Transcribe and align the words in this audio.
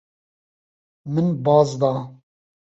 Min 1.13 1.27
baz 1.45 1.69
da. 1.79 1.93